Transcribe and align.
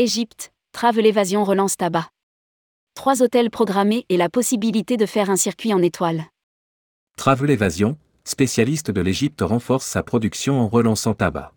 Égypte, 0.00 0.52
Travel 0.70 1.06
Évasion 1.06 1.42
relance 1.42 1.76
tabac. 1.76 2.08
Trois 2.94 3.20
hôtels 3.20 3.50
programmés 3.50 4.06
et 4.08 4.16
la 4.16 4.28
possibilité 4.28 4.96
de 4.96 5.06
faire 5.06 5.28
un 5.28 5.34
circuit 5.34 5.74
en 5.74 5.82
étoile. 5.82 6.26
Travel 7.16 7.50
Évasion, 7.50 7.98
spécialiste 8.22 8.92
de 8.92 9.00
l'Égypte 9.00 9.40
renforce 9.40 9.84
sa 9.84 10.04
production 10.04 10.60
en 10.60 10.68
relançant 10.68 11.14
tabac. 11.14 11.52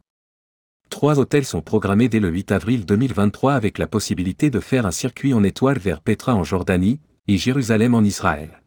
Trois 0.90 1.20
hôtels 1.20 1.46
sont 1.46 1.62
programmés 1.62 2.10
dès 2.10 2.20
le 2.20 2.30
8 2.30 2.52
avril 2.52 2.84
2023 2.88 3.54
avec 3.54 3.78
la 3.78 3.86
possibilité 3.86 4.50
de 4.50 4.60
faire 4.60 4.88
un 4.88 4.92
circuit 4.92 5.36
en 5.36 5.44
étoile 5.44 5.78
vers 5.78 6.02
Petra 6.02 6.34
en 6.34 6.44
Jordanie 6.44 7.00
et 7.28 7.38
Jérusalem 7.38 7.94
en 7.94 8.02
Israël. 8.02 8.64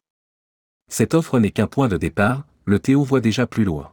Cette 0.88 1.14
offre 1.14 1.40
n'est 1.40 1.50
qu'un 1.50 1.66
point 1.66 1.88
de 1.88 1.96
départ, 1.96 2.44
le 2.64 2.78
Théo 2.78 3.02
voit 3.02 3.20
déjà 3.20 3.48
plus 3.48 3.64
loin. 3.64 3.90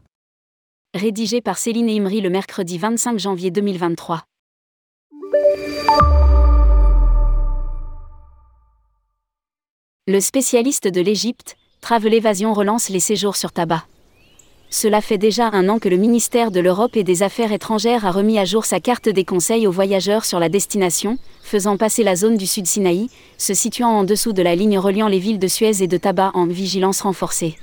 Rédigé 0.93 1.41
par 1.41 1.57
Céline 1.57 1.89
Imri 1.89 2.21
le 2.21 2.29
mercredi 2.29 2.77
25 2.77 3.17
janvier 3.17 3.49
2023. 3.49 4.25
Le 10.08 10.20
spécialiste 10.20 10.88
de 10.88 11.00
l'Égypte, 11.00 11.55
Travel 11.80 12.14
Evasion 12.14 12.54
relance 12.54 12.90
les 12.90 13.00
séjours 13.00 13.36
sur 13.38 13.52
tabac. 13.52 13.86
Cela 14.70 15.00
fait 15.00 15.17
déjà 15.17 15.50
un 15.54 15.70
an 15.70 15.80
que 15.80 15.90
le 15.90 15.98
ministère 15.98 16.50
de 16.50 16.59
l'Europe 16.59 16.98
et 16.98 17.04
des 17.04 17.23
Affaires 17.23 17.52
étrangères 17.52 18.05
a 18.05 18.12
remis 18.12 18.40
à 18.40 18.45
jour 18.45 18.66
sa 18.66 18.80
carte 18.80 19.09
des 19.09 19.26
conseils 19.26 19.67
aux 19.67 19.72
voyageurs 19.72 20.26
sur 20.26 20.40
la 20.40 20.50
destination, 20.50 21.17
faisant 21.44 21.77
passer 21.77 22.03
la 22.03 22.16
zone 22.16 22.36
du 22.36 22.48
Sud 22.48 22.67
Sinaï, 22.67 23.09
se 23.38 23.53
situant 23.53 23.89
en 23.89 24.03
dessous 24.03 24.34
de 24.34 24.42
la 24.42 24.55
ligne 24.55 24.80
reliant 24.80 25.08
les 25.08 25.20
villes 25.20 25.39
de 25.39 25.48
Suez 25.48 25.84
et 25.84 25.88
de 25.88 25.98
Tabac 25.98 26.31
en 26.34 26.45
vigilance 26.45 27.02
renforcée. 27.02 27.58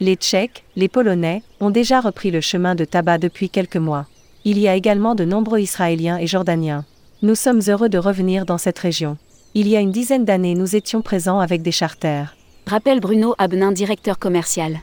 Les 0.00 0.16
Tchèques, 0.16 0.64
les 0.76 0.88
Polonais, 0.88 1.42
ont 1.60 1.70
déjà 1.70 2.00
repris 2.00 2.30
le 2.30 2.40
chemin 2.40 2.74
de 2.74 2.84
Tabac 2.84 3.18
depuis 3.18 3.48
quelques 3.48 3.76
mois. 3.76 4.06
Il 4.44 4.58
y 4.58 4.66
a 4.66 4.74
également 4.74 5.14
de 5.14 5.24
nombreux 5.24 5.60
Israéliens 5.60 6.18
et 6.18 6.26
Jordaniens. 6.26 6.84
Nous 7.22 7.34
sommes 7.34 7.60
heureux 7.68 7.88
de 7.88 7.98
revenir 7.98 8.44
dans 8.44 8.58
cette 8.58 8.78
région. 8.78 9.16
Il 9.54 9.68
y 9.68 9.76
a 9.76 9.80
une 9.80 9.92
dizaine 9.92 10.24
d'années, 10.24 10.54
nous 10.54 10.76
étions 10.76 11.00
présents 11.00 11.38
avec 11.38 11.62
des 11.62 11.72
charters. 11.72 12.36
Rappelle 12.66 13.00
Bruno 13.00 13.34
Abnin, 13.38 13.72
directeur 13.72 14.18
commercial. 14.18 14.80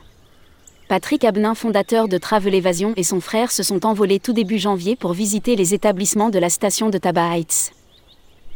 Patrick 0.88 1.24
Abnin, 1.24 1.54
fondateur 1.54 2.08
de 2.08 2.18
Travel 2.18 2.54
Evasion, 2.54 2.94
et 2.96 3.02
son 3.02 3.20
frère 3.20 3.52
se 3.52 3.62
sont 3.62 3.86
envolés 3.86 4.18
tout 4.18 4.32
début 4.32 4.58
janvier 4.58 4.96
pour 4.96 5.12
visiter 5.12 5.56
les 5.56 5.74
établissements 5.74 6.30
de 6.30 6.38
la 6.38 6.48
station 6.48 6.90
de 6.90 6.98
Tabac 6.98 7.36
Heights. 7.36 7.72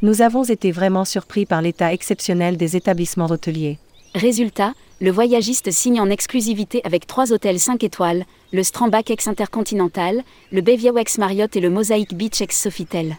Nous 0.02 0.22
avons 0.22 0.44
été 0.44 0.72
vraiment 0.72 1.04
surpris 1.04 1.46
par 1.46 1.62
l'état 1.62 1.92
exceptionnel 1.92 2.56
des 2.56 2.76
établissements 2.76 3.26
hôteliers. 3.26 3.78
Résultat, 4.14 4.72
le 5.00 5.10
voyagiste 5.10 5.70
signe 5.70 6.00
en 6.00 6.08
exclusivité 6.08 6.80
avec 6.84 7.06
trois 7.06 7.32
hôtels 7.32 7.60
5 7.60 7.84
étoiles, 7.84 8.24
le 8.52 8.62
Strambach 8.62 9.10
ex 9.10 9.28
Intercontinental, 9.28 10.22
le 10.50 10.62
Beviao 10.62 10.96
ex 10.96 11.18
Marriott 11.18 11.54
et 11.56 11.60
le 11.60 11.70
Mosaic 11.70 12.14
Beach 12.14 12.40
ex 12.40 12.62
Sofitel. 12.62 13.16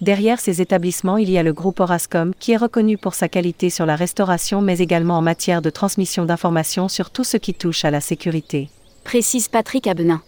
Derrière 0.00 0.38
ces 0.38 0.60
établissements, 0.60 1.16
il 1.16 1.28
y 1.28 1.38
a 1.38 1.42
le 1.42 1.52
groupe 1.52 1.80
Orascom 1.80 2.32
qui 2.38 2.52
est 2.52 2.56
reconnu 2.56 2.96
pour 2.96 3.14
sa 3.14 3.28
qualité 3.28 3.68
sur 3.68 3.84
la 3.84 3.96
restauration 3.96 4.60
mais 4.60 4.78
également 4.78 5.18
en 5.18 5.22
matière 5.22 5.60
de 5.60 5.70
transmission 5.70 6.24
d'informations 6.24 6.88
sur 6.88 7.10
tout 7.10 7.24
ce 7.24 7.36
qui 7.36 7.52
touche 7.52 7.84
à 7.84 7.90
la 7.90 8.00
sécurité. 8.00 8.68
Précise 9.02 9.48
Patrick 9.48 9.88
Abenin. 9.88 10.22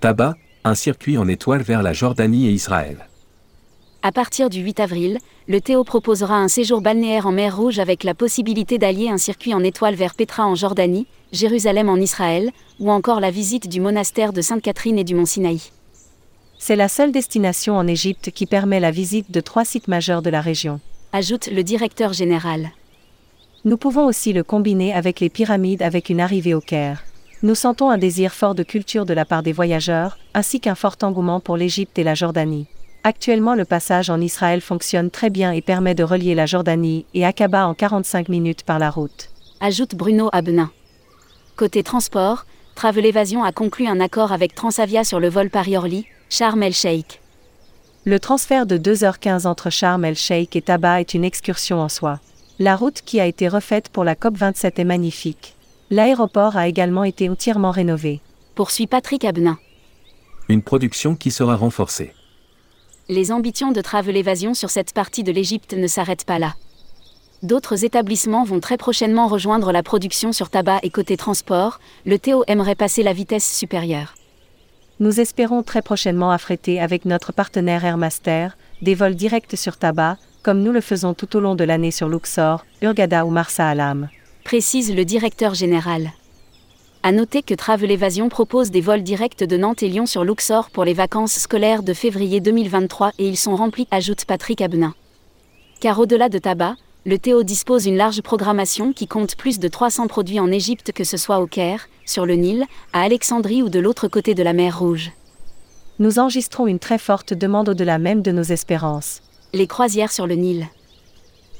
Tabac, 0.00 0.36
un 0.64 0.74
circuit 0.74 1.18
en 1.18 1.28
étoile 1.28 1.62
vers 1.62 1.82
la 1.82 1.92
Jordanie 1.92 2.46
et 2.46 2.52
Israël. 2.52 3.08
À 4.02 4.12
partir 4.12 4.48
du 4.48 4.60
8 4.60 4.80
avril, 4.80 5.18
le 5.48 5.60
Théo 5.60 5.84
proposera 5.84 6.36
un 6.36 6.48
séjour 6.48 6.80
balnéaire 6.80 7.26
en 7.26 7.32
mer 7.32 7.56
Rouge 7.56 7.80
avec 7.80 8.04
la 8.04 8.14
possibilité 8.14 8.78
d'allier 8.78 9.10
un 9.10 9.18
circuit 9.18 9.52
en 9.52 9.62
étoile 9.62 9.96
vers 9.96 10.14
Petra 10.14 10.46
en 10.46 10.54
Jordanie, 10.54 11.08
Jérusalem 11.32 11.88
en 11.88 11.96
Israël, 11.96 12.52
ou 12.78 12.90
encore 12.90 13.20
la 13.20 13.32
visite 13.32 13.68
du 13.68 13.80
monastère 13.80 14.32
de 14.32 14.40
Sainte-Catherine 14.40 14.98
et 14.98 15.04
du 15.04 15.14
Mont 15.14 15.26
Sinaï. 15.26 15.60
C'est 16.58 16.76
la 16.76 16.88
seule 16.88 17.12
destination 17.12 17.76
en 17.76 17.86
Égypte 17.86 18.30
qui 18.32 18.44
permet 18.44 18.80
la 18.80 18.90
visite 18.90 19.30
de 19.30 19.40
trois 19.40 19.64
sites 19.64 19.88
majeurs 19.88 20.22
de 20.22 20.30
la 20.30 20.40
région. 20.40 20.80
Ajoute 21.12 21.46
le 21.46 21.62
directeur 21.62 22.12
général. 22.12 22.72
Nous 23.64 23.76
pouvons 23.76 24.06
aussi 24.06 24.32
le 24.32 24.42
combiner 24.42 24.92
avec 24.92 25.20
les 25.20 25.30
pyramides 25.30 25.82
avec 25.82 26.10
une 26.10 26.20
arrivée 26.20 26.54
au 26.54 26.60
Caire. 26.60 27.04
Nous 27.42 27.54
sentons 27.54 27.90
un 27.90 27.98
désir 27.98 28.34
fort 28.34 28.56
de 28.56 28.64
culture 28.64 29.06
de 29.06 29.14
la 29.14 29.24
part 29.24 29.44
des 29.44 29.52
voyageurs, 29.52 30.18
ainsi 30.34 30.58
qu'un 30.58 30.74
fort 30.74 30.96
engouement 31.02 31.38
pour 31.38 31.56
l'Égypte 31.56 31.98
et 31.98 32.04
la 32.04 32.14
Jordanie. 32.14 32.66
Actuellement, 33.04 33.54
le 33.54 33.64
passage 33.64 34.10
en 34.10 34.20
Israël 34.20 34.60
fonctionne 34.60 35.10
très 35.10 35.30
bien 35.30 35.52
et 35.52 35.62
permet 35.62 35.94
de 35.94 36.02
relier 36.02 36.34
la 36.34 36.46
Jordanie 36.46 37.06
et 37.14 37.24
Aqaba 37.24 37.66
en 37.68 37.74
45 37.74 38.28
minutes 38.28 38.64
par 38.64 38.80
la 38.80 38.90
route. 38.90 39.30
Ajoute 39.60 39.94
Bruno 39.94 40.28
Abnin. 40.32 40.70
Côté 41.56 41.84
transport, 41.84 42.44
Travel 42.78 43.06
Evasion 43.06 43.42
a 43.42 43.50
conclu 43.50 43.88
un 43.88 43.98
accord 43.98 44.30
avec 44.30 44.54
Transavia 44.54 45.02
sur 45.02 45.18
le 45.18 45.28
vol 45.28 45.50
Paris-Orly, 45.50 46.06
Sharm 46.30 46.62
el-Sheikh. 46.62 47.20
Le 48.04 48.20
transfert 48.20 48.66
de 48.66 48.78
2h15 48.78 49.48
entre 49.48 49.68
Sharm 49.68 50.04
el-Sheikh 50.04 50.54
et 50.54 50.62
Tabat 50.62 51.00
est 51.00 51.12
une 51.12 51.24
excursion 51.24 51.80
en 51.80 51.88
soi. 51.88 52.20
La 52.60 52.76
route 52.76 53.02
qui 53.04 53.18
a 53.18 53.26
été 53.26 53.48
refaite 53.48 53.88
pour 53.88 54.04
la 54.04 54.14
COP27 54.14 54.74
est 54.76 54.84
magnifique. 54.84 55.56
L'aéroport 55.90 56.56
a 56.56 56.68
également 56.68 57.02
été 57.02 57.28
entièrement 57.28 57.72
rénové. 57.72 58.20
Poursuit 58.54 58.86
Patrick 58.86 59.24
Abnin. 59.24 59.58
Une 60.48 60.62
production 60.62 61.16
qui 61.16 61.32
sera 61.32 61.56
renforcée. 61.56 62.12
Les 63.08 63.32
ambitions 63.32 63.72
de 63.72 63.80
Travel 63.80 64.16
Evasion 64.16 64.54
sur 64.54 64.70
cette 64.70 64.92
partie 64.92 65.24
de 65.24 65.32
l'Égypte 65.32 65.74
ne 65.74 65.88
s'arrêtent 65.88 66.26
pas 66.26 66.38
là. 66.38 66.54
D'autres 67.42 67.84
établissements 67.84 68.42
vont 68.42 68.58
très 68.58 68.76
prochainement 68.76 69.28
rejoindre 69.28 69.70
la 69.70 69.84
production 69.84 70.32
sur 70.32 70.50
tabac 70.50 70.80
et 70.82 70.90
côté 70.90 71.16
transport, 71.16 71.78
le 72.04 72.18
Théo 72.18 72.42
aimerait 72.48 72.74
passer 72.74 73.04
la 73.04 73.12
vitesse 73.12 73.48
supérieure. 73.56 74.14
Nous 74.98 75.20
espérons 75.20 75.62
très 75.62 75.80
prochainement 75.80 76.32
affréter 76.32 76.80
avec 76.80 77.04
notre 77.04 77.32
partenaire 77.32 77.84
Airmaster 77.84 78.56
des 78.82 78.96
vols 78.96 79.14
directs 79.14 79.56
sur 79.56 79.76
tabac, 79.76 80.16
comme 80.42 80.62
nous 80.62 80.72
le 80.72 80.80
faisons 80.80 81.14
tout 81.14 81.36
au 81.36 81.40
long 81.40 81.54
de 81.54 81.62
l'année 81.62 81.92
sur 81.92 82.08
Luxor, 82.08 82.64
Urgada 82.82 83.24
ou 83.24 83.30
Marsa 83.30 83.68
Alam. 83.68 84.08
Précise 84.42 84.92
le 84.92 85.04
directeur 85.04 85.54
général. 85.54 86.10
À 87.04 87.12
noter 87.12 87.44
que 87.44 87.54
Travel 87.54 87.92
Evasion 87.92 88.28
propose 88.28 88.72
des 88.72 88.80
vols 88.80 89.04
directs 89.04 89.44
de 89.44 89.56
Nantes 89.56 89.84
et 89.84 89.88
Lyon 89.88 90.06
sur 90.06 90.24
Luxor 90.24 90.70
pour 90.70 90.84
les 90.84 90.94
vacances 90.94 91.38
scolaires 91.38 91.84
de 91.84 91.94
février 91.94 92.40
2023 92.40 93.12
et 93.20 93.28
ils 93.28 93.36
sont 93.36 93.54
remplis, 93.54 93.86
ajoute 93.92 94.24
Patrick 94.24 94.60
Abnin. 94.60 94.94
Car 95.80 96.00
au-delà 96.00 96.28
de 96.28 96.38
tabac, 96.38 96.74
le 97.06 97.18
Théo 97.18 97.42
dispose 97.42 97.86
une 97.86 97.96
large 97.96 98.20
programmation 98.22 98.92
qui 98.92 99.06
compte 99.06 99.36
plus 99.36 99.58
de 99.58 99.68
300 99.68 100.08
produits 100.08 100.40
en 100.40 100.50
Égypte 100.50 100.92
que 100.92 101.04
ce 101.04 101.16
soit 101.16 101.40
au 101.40 101.46
Caire, 101.46 101.88
sur 102.04 102.26
le 102.26 102.34
Nil, 102.34 102.64
à 102.92 103.02
Alexandrie 103.02 103.62
ou 103.62 103.68
de 103.68 103.78
l'autre 103.78 104.08
côté 104.08 104.34
de 104.34 104.42
la 104.42 104.52
mer 104.52 104.78
Rouge. 104.78 105.12
Nous 105.98 106.18
enregistrons 106.18 106.66
une 106.66 106.78
très 106.78 106.98
forte 106.98 107.34
demande 107.34 107.68
au-delà 107.68 107.98
même 107.98 108.22
de 108.22 108.32
nos 108.32 108.42
espérances. 108.42 109.22
Les 109.52 109.66
croisières 109.66 110.12
sur 110.12 110.26
le 110.26 110.34
Nil 110.34 110.66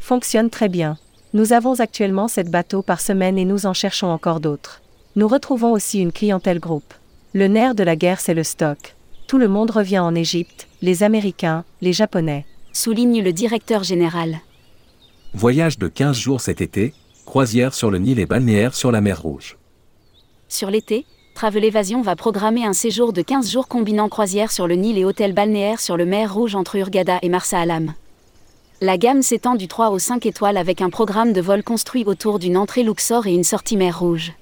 fonctionnent 0.00 0.48
très 0.48 0.68
bien. 0.68 0.96
Nous 1.34 1.52
avons 1.52 1.80
actuellement 1.80 2.28
7 2.28 2.50
bateaux 2.50 2.80
par 2.80 3.00
semaine 3.00 3.36
et 3.36 3.44
nous 3.44 3.66
en 3.66 3.74
cherchons 3.74 4.06
encore 4.06 4.40
d'autres. 4.40 4.80
Nous 5.16 5.28
retrouvons 5.28 5.72
aussi 5.72 6.00
une 6.00 6.12
clientèle 6.12 6.60
groupe. 6.60 6.94
Le 7.34 7.46
nerf 7.46 7.74
de 7.74 7.82
la 7.82 7.94
guerre, 7.94 8.20
c'est 8.20 8.32
le 8.32 8.44
stock. 8.44 8.96
Tout 9.26 9.36
le 9.36 9.48
monde 9.48 9.70
revient 9.70 9.98
en 9.98 10.14
Égypte, 10.14 10.66
les 10.80 11.02
Américains, 11.02 11.64
les 11.82 11.92
Japonais. 11.92 12.46
Souligne 12.72 13.22
le 13.22 13.34
directeur 13.34 13.82
général. 13.82 14.40
Voyage 15.34 15.78
de 15.78 15.88
15 15.88 16.16
jours 16.16 16.40
cet 16.40 16.62
été, 16.62 16.94
croisière 17.26 17.74
sur 17.74 17.90
le 17.90 17.98
Nil 17.98 18.18
et 18.18 18.24
balnéaire 18.24 18.74
sur 18.74 18.90
la 18.90 19.02
mer 19.02 19.20
Rouge. 19.20 19.58
Sur 20.48 20.70
l'été, 20.70 21.04
Travel 21.34 21.64
Evasion 21.64 22.00
va 22.00 22.16
programmer 22.16 22.64
un 22.64 22.72
séjour 22.72 23.12
de 23.12 23.20
15 23.20 23.50
jours 23.50 23.68
combinant 23.68 24.08
croisière 24.08 24.50
sur 24.50 24.66
le 24.66 24.74
Nil 24.74 24.96
et 24.96 25.04
hôtel 25.04 25.34
balnéaire 25.34 25.80
sur 25.80 25.98
le 25.98 26.06
mer 26.06 26.32
Rouge 26.32 26.54
entre 26.54 26.76
Urgada 26.76 27.18
et 27.20 27.28
Marsa 27.28 27.60
Alam. 27.60 27.92
La 28.80 28.96
gamme 28.96 29.20
s'étend 29.20 29.54
du 29.54 29.68
3 29.68 29.90
au 29.90 29.98
5 29.98 30.24
étoiles 30.24 30.56
avec 30.56 30.80
un 30.80 30.88
programme 30.88 31.34
de 31.34 31.42
vol 31.42 31.62
construit 31.62 32.04
autour 32.06 32.38
d'une 32.38 32.56
entrée 32.56 32.82
Luxor 32.82 33.26
et 33.26 33.34
une 33.34 33.44
sortie 33.44 33.76
mer 33.76 33.98
Rouge. 33.98 34.32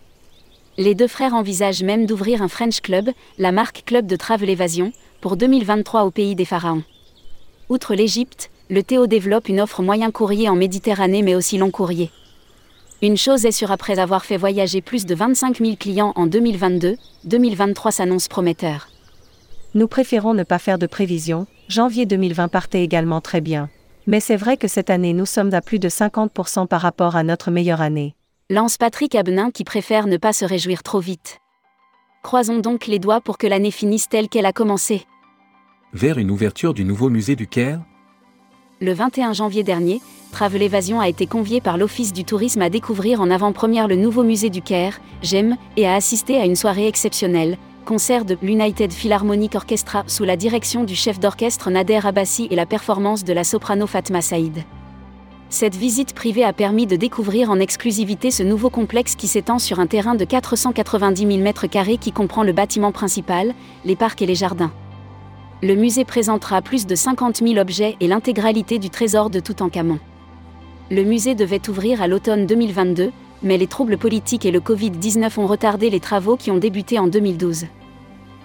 Les 0.78 0.94
deux 0.94 1.08
frères 1.08 1.34
envisagent 1.34 1.82
même 1.82 2.06
d'ouvrir 2.06 2.42
un 2.42 2.48
French 2.48 2.80
Club, 2.80 3.10
la 3.39 3.50
marque 3.50 3.82
Club 3.86 4.06
de 4.06 4.15
Travel 4.15 4.50
Evasion, 4.50 4.92
pour 5.21 5.36
2023 5.36 6.04
au 6.04 6.12
pays 6.12 6.36
des 6.36 6.44
pharaons. 6.44 6.84
Outre 7.68 7.97
l'Égypte, 7.97 8.50
le 8.68 8.83
Théo 8.83 9.07
développe 9.07 9.48
une 9.48 9.60
offre 9.60 9.83
moyen 9.83 10.10
courrier 10.10 10.48
en 10.48 10.57
Méditerranée 10.57 11.22
mais 11.22 11.34
aussi 11.34 11.59
long 11.59 11.71
courrier. 11.71 12.10
Une 13.03 13.16
chose 13.16 13.45
est 13.45 13.53
sûre 13.53 13.71
après 13.71 13.98
avoir 13.98 14.24
fait 14.24 14.36
voyager 14.36 14.80
plus 14.80 15.07
de 15.07 15.15
25 15.15 15.59
000 15.59 15.77
clients 15.77 16.13
en 16.16 16.27
2022, 16.27 16.97
2023 17.24 17.92
s'annonce 17.92 18.27
prometteur. 18.27 18.89
Nous 19.74 19.86
préférons 19.86 20.34
ne 20.34 20.42
pas 20.42 20.59
faire 20.59 20.78
de 20.78 20.86
prévisions, 20.86 21.47
janvier 21.68 22.07
2020 22.07 22.48
partait 22.48 22.83
également 22.83 23.21
très 23.21 23.41
bien. 23.41 23.68
Mais 24.07 24.21
c'est 24.21 24.36
vrai 24.36 24.57
que 24.57 24.68
cette 24.68 24.91
année 24.91 25.13
nous 25.13 25.27
sommes 25.27 25.53
à 25.53 25.60
plus 25.60 25.78
de 25.78 25.89
50% 25.89 26.66
par 26.66 26.80
rapport 26.80 27.16
à 27.16 27.22
notre 27.22 27.51
meilleure 27.51 27.83
année. 27.83 28.15
Lance 28.48 28.78
Patrick 28.78 29.15
Abnin 29.15 29.51
qui 29.51 29.65
préfère 29.65 30.07
ne 30.07 30.16
pas 30.16 30.33
se 30.33 30.45
réjouir 30.45 30.83
trop 30.83 31.01
vite. 31.01 31.39
Croisons 32.22 32.59
donc 32.59 32.86
les 32.86 32.98
doigts 32.98 33.21
pour 33.21 33.39
que 33.39 33.47
l'année 33.47 33.71
finisse 33.71 34.09
telle 34.09 34.28
qu'elle 34.28 34.47
a 34.47 34.53
commencé. 34.53 35.04
Vers 35.92 36.18
une 36.18 36.30
ouverture 36.30 36.72
du 36.72 36.84
nouveau 36.84 37.10
musée 37.10 37.36
du 37.36 37.47
Caire 37.47 37.80
Le 38.78 38.93
21 38.93 39.33
janvier 39.33 39.63
dernier, 39.63 40.03
Travel 40.33 40.61
Evasion 40.61 41.01
a 41.01 41.09
été 41.09 41.27
convié 41.27 41.63
par 41.63 41.78
l'Office 41.78 42.13
du 42.13 42.25
tourisme 42.25 42.61
à 42.61 42.69
découvrir 42.69 43.23
en 43.23 43.31
avant-première 43.31 43.89
le 43.89 43.97
nouveau 43.97 44.23
musée 44.23 44.51
du 44.51 44.61
Caire, 44.61 45.01
GEM, 45.23 45.57
et 45.78 45.87
à 45.87 45.95
assister 45.95 46.37
à 46.39 46.45
une 46.45 46.57
soirée 46.57 46.87
exceptionnelle, 46.87 47.57
concert 47.87 48.27
de 48.27 48.37
l'United 48.43 48.93
Philharmonic 48.93 49.55
Orchestra 49.55 50.05
sous 50.09 50.25
la 50.25 50.37
direction 50.37 50.84
du 50.84 50.95
chef 50.95 51.19
d'orchestre 51.19 51.71
Nader 51.71 52.01
Abbassi 52.05 52.49
et 52.51 52.55
la 52.55 52.67
performance 52.67 53.25
de 53.25 53.33
la 53.33 53.45
soprano 53.45 53.87
Fatma 53.87 54.21
Saïd. 54.21 54.63
Cette 55.49 55.77
visite 55.77 56.13
privée 56.13 56.45
a 56.45 56.53
permis 56.53 56.87
de 56.87 56.97
découvrir 56.97 57.51
en 57.51 57.59
exclusivité 57.59 58.31
ce 58.31 58.43
nouveau 58.43 58.69
complexe 58.69 59.15
qui 59.15 59.27
s'étend 59.27 59.59
sur 59.59 59.81
un 59.81 59.87
terrain 59.87 60.17
de 60.17 60.27
490 60.27 61.23
000 61.23 61.31
m2 61.39 61.99
qui 61.99 62.13
comprend 62.13 62.43
le 62.43 62.53
bâtiment 62.53 62.93
principal, 62.93 63.55
les 63.87 63.97
parcs 63.97 64.21
et 64.21 64.27
les 64.27 64.34
jardins. 64.34 64.73
Le 65.62 65.74
musée 65.74 66.04
présentera 66.04 66.60
plus 66.60 66.86
de 66.86 66.94
50 66.94 67.38
000 67.38 67.56
objets 67.56 67.97
et 68.00 68.08
l'intégralité 68.08 68.78
du 68.78 68.91
trésor 68.91 69.30
de 69.30 69.41
Toutankhamon. 69.41 69.98
Le 70.91 71.03
musée 71.03 71.34
devait 71.34 71.66
ouvrir 71.70 72.03
à 72.03 72.08
l'automne 72.08 72.47
2022, 72.47 73.10
mais 73.42 73.56
les 73.56 73.66
troubles 73.66 73.97
politiques 73.97 74.44
et 74.44 74.50
le 74.50 74.60
Covid-19 74.60 75.41
ont 75.41 75.47
retardé 75.47 75.88
les 75.88 76.00
travaux 76.00 76.36
qui 76.36 76.50
ont 76.50 76.58
débuté 76.58 76.98
en 76.98 77.06
2012. 77.08 77.66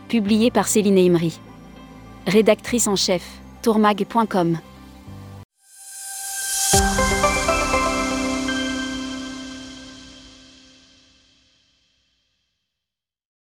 Publié 0.08 0.52
par 0.52 0.70
Céline 0.70 0.98
Imri. 0.98 1.40
Rédactrice 2.28 2.88
en 2.88 2.96
chef, 2.96 3.24
tourmag.com. 3.62 4.58